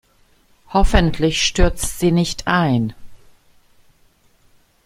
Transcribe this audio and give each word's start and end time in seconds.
Hoffentlich 0.73 1.43
stürzt 1.45 1.99
sie 1.99 2.11
nicht 2.11 2.47
ein. 2.47 2.95